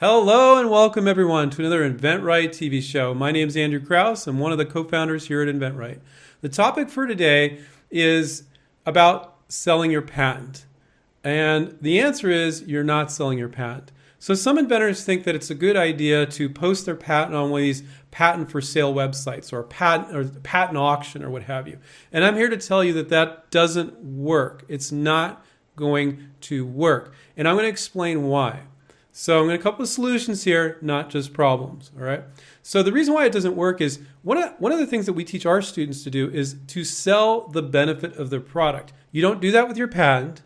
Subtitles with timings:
[0.00, 3.12] Hello and welcome everyone to another InventRight TV show.
[3.12, 4.26] My name is Andrew Krauss.
[4.26, 5.98] I'm one of the co-founders here at InventRight.
[6.40, 8.44] The topic for today is
[8.86, 10.64] about selling your patent.
[11.22, 13.92] And the answer is you're not selling your patent.
[14.18, 17.60] So some inventors think that it's a good idea to post their patent on one
[17.60, 21.78] of these patent for sale websites or patent or patent auction or what have you.
[22.10, 24.64] And I'm here to tell you that that doesn't work.
[24.66, 25.44] It's not
[25.76, 27.12] going to work.
[27.36, 28.60] And I'm going to explain why.
[29.12, 31.90] So I'm going to couple of solutions here, not just problems.
[31.98, 32.22] All right.
[32.62, 35.14] So the reason why it doesn't work is one of one of the things that
[35.14, 38.92] we teach our students to do is to sell the benefit of their product.
[39.10, 40.42] You don't do that with your patent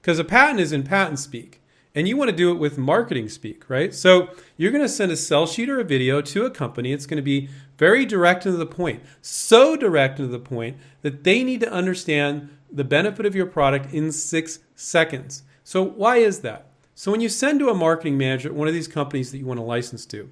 [0.00, 1.60] because a patent is in patent speak.
[1.94, 3.94] And you want to do it with marketing speak, right?
[3.94, 6.92] So you're going to send a sell sheet or a video to a company.
[6.92, 10.42] It's going to be very direct and to the point, so direct and to the
[10.42, 15.42] point that they need to understand the benefit of your product in six seconds.
[15.64, 16.71] So why is that?
[16.94, 19.46] So when you send to a marketing manager at one of these companies that you
[19.46, 20.30] want to license to,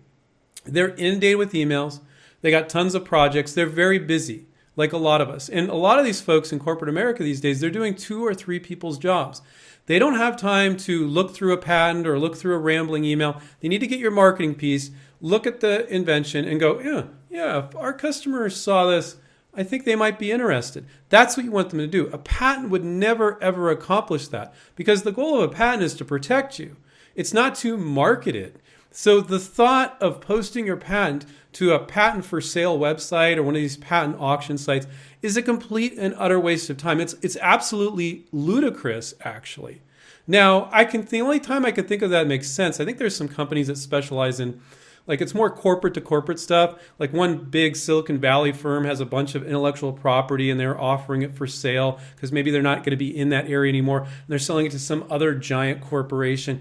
[0.64, 2.00] they're inundated with emails.
[2.42, 3.54] They got tons of projects.
[3.54, 5.48] They're very busy, like a lot of us.
[5.48, 8.34] And a lot of these folks in corporate America these days, they're doing two or
[8.34, 9.42] three people's jobs.
[9.86, 13.40] They don't have time to look through a patent or look through a rambling email.
[13.60, 17.68] They need to get your marketing piece, look at the invention, and go, yeah, yeah,
[17.74, 19.16] our customers saw this,
[19.54, 20.86] I think they might be interested.
[21.08, 22.06] That's what you want them to do.
[22.08, 26.04] A patent would never, ever accomplish that because the goal of a patent is to
[26.04, 26.76] protect you,
[27.14, 28.56] it's not to market it.
[28.92, 33.54] So the thought of posting your patent to a patent for sale website or one
[33.54, 34.86] of these patent auction sites
[35.22, 37.00] is a complete and utter waste of time.
[37.00, 39.80] It's it's absolutely ludicrous actually.
[40.26, 42.80] Now, I can the only time I can think of that makes sense.
[42.80, 44.60] I think there's some companies that specialize in
[45.06, 46.80] like it's more corporate to corporate stuff.
[46.98, 51.22] Like one big Silicon Valley firm has a bunch of intellectual property and they're offering
[51.22, 54.02] it for sale because maybe they're not going to be in that area anymore.
[54.02, 56.60] And they're selling it to some other giant corporation.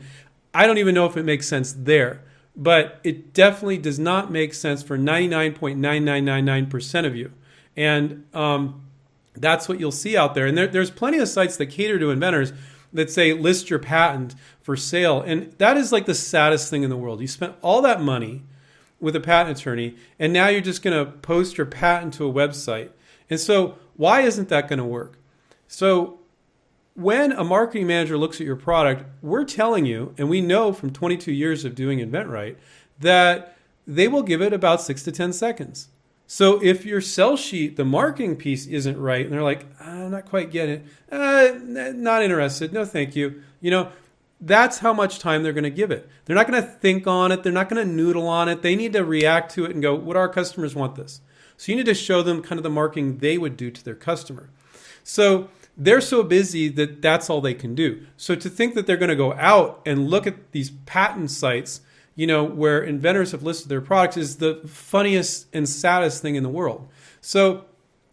[0.54, 2.24] I don't even know if it makes sense there,
[2.56, 7.32] but it definitely does not make sense for 99.9999% of you.
[7.78, 8.82] And um,
[9.36, 10.46] that's what you'll see out there.
[10.46, 12.54] And there, there's plenty of sites that cater to inventors
[12.94, 15.22] that say list your patent for sale.
[15.22, 17.22] And that is like the saddest thing in the world.
[17.22, 18.44] You spent all that money
[19.00, 22.34] with a patent attorney, and now you're just going to post your patent to a
[22.34, 22.90] website.
[23.30, 25.18] And so, why isn't that going to work?
[25.68, 26.20] So,
[26.96, 30.92] when a marketing manager looks at your product, we're telling you, and we know from
[30.92, 32.58] 22 years of doing InventRight,
[33.00, 33.56] that
[33.88, 35.88] they will give it about six to 10 seconds.
[36.32, 40.10] So if your sell sheet, the marketing piece isn't right, and they're like, I'm ah,
[40.10, 43.92] not quite getting it, uh, not interested, no thank you, you know,
[44.40, 46.08] that's how much time they're going to give it.
[46.26, 48.62] They're not going to think on it, they're not going to noodle on it.
[48.62, 51.22] They need to react to it and go, what our customers want this?
[51.58, 53.96] So you need to show them kind of the marketing they would do to their
[53.96, 54.52] customer.
[55.04, 58.06] So they're so busy that that's all they can do.
[58.18, 61.82] So to think that they're going to go out and look at these patent sites
[62.20, 66.44] you know, where inventors have listed their products is the funniest and saddest thing in
[66.44, 66.86] the world.
[67.22, 67.64] So,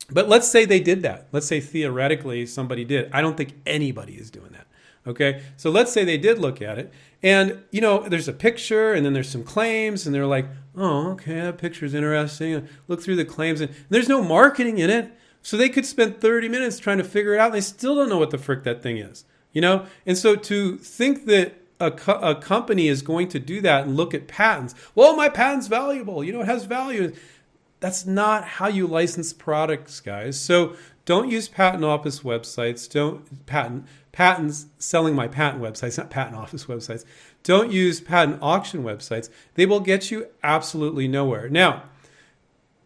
[0.08, 1.26] but let's say they did that.
[1.32, 3.10] Let's say theoretically somebody did.
[3.12, 4.68] I don't think anybody is doing that.
[5.08, 5.42] Okay.
[5.56, 9.04] So let's say they did look at it and, you know, there's a picture and
[9.04, 10.46] then there's some claims and they're like,
[10.76, 12.68] oh, okay, that picture's interesting.
[12.86, 15.10] Look through the claims and there's no marketing in it.
[15.42, 18.08] So they could spend 30 minutes trying to figure it out and they still don't
[18.08, 19.86] know what the frick that thing is, you know?
[20.06, 23.96] And so to think that a, co- a company is going to do that and
[23.96, 24.74] look at patents.
[24.94, 26.24] Well, my patent's valuable.
[26.24, 27.14] You know, it has value.
[27.80, 30.40] That's not how you license products, guys.
[30.40, 32.90] So don't use patent office websites.
[32.90, 37.04] Don't patent patents selling my patent websites, not patent office websites.
[37.42, 39.28] Don't use patent auction websites.
[39.54, 41.48] They will get you absolutely nowhere.
[41.48, 41.84] Now,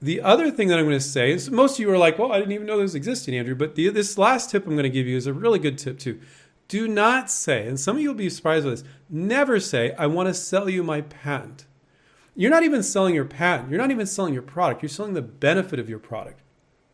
[0.02, 2.32] the other thing that I'm going to say is most of you are like, well,
[2.32, 3.54] I didn't even know this existed, Andrew.
[3.54, 5.98] But the, this last tip I'm going to give you is a really good tip,
[5.98, 6.20] too.
[6.70, 10.06] Do not say, and some of you will be surprised with this, never say, I
[10.06, 11.66] want to sell you my patent.
[12.36, 13.70] You're not even selling your patent.
[13.70, 14.80] You're not even selling your product.
[14.80, 16.42] You're selling the benefit of your product.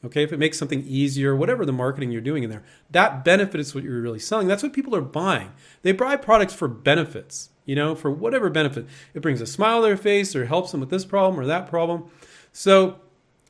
[0.03, 3.61] Okay, if it makes something easier, whatever the marketing you're doing in there, that benefit
[3.61, 4.49] is what you're really selling.
[4.49, 5.53] That's what people are buying.
[5.83, 8.87] They buy products for benefits, you know, for whatever benefit.
[9.13, 11.69] It brings a smile to their face or helps them with this problem or that
[11.69, 12.11] problem.
[12.51, 12.99] So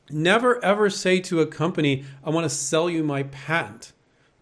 [0.09, 3.93] never ever say to a company, I want to sell you my patent.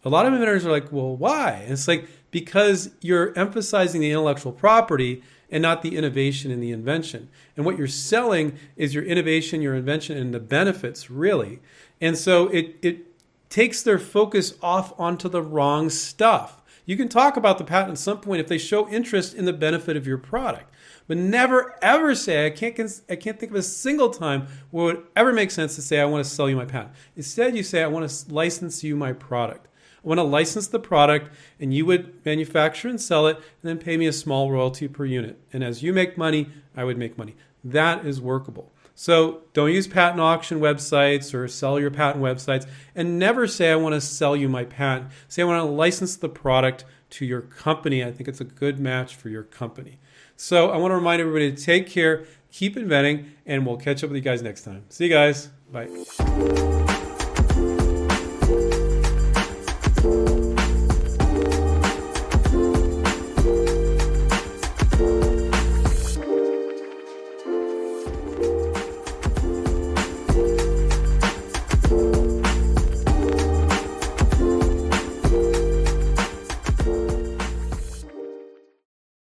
[0.06, 1.62] A lot of inventors are like, well, why?
[1.64, 6.72] And it's like, because you're emphasizing the intellectual property and not the innovation and the
[6.72, 7.30] invention.
[7.58, 11.60] And what you're selling is your innovation, your invention, and the benefits, really.
[12.00, 13.06] And so it, it
[13.50, 16.62] takes their focus off onto the wrong stuff.
[16.86, 19.54] You can talk about the patent at some point if they show interest in the
[19.54, 20.72] benefit of your product.
[21.08, 24.98] But never ever say, I can't, I can't think of a single time where it
[24.98, 26.94] would ever make sense to say, I want to sell you my patent.
[27.16, 29.68] Instead, you say, I want to license you my product.
[30.06, 33.98] Want to license the product, and you would manufacture and sell it, and then pay
[33.98, 35.40] me a small royalty per unit.
[35.52, 37.36] And as you make money, I would make money.
[37.64, 38.72] That is workable.
[38.94, 43.76] So don't use patent auction websites or sell your patent websites, and never say, I
[43.76, 45.10] want to sell you my patent.
[45.28, 48.04] Say, I want to license the product to your company.
[48.04, 50.00] I think it's a good match for your company.
[50.38, 54.12] So I want to remind everybody to take care, keep inventing, and we'll catch up
[54.12, 54.86] with you guys next time.
[54.90, 55.50] See you guys.
[55.72, 56.94] Bye.